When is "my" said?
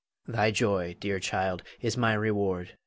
1.95-2.13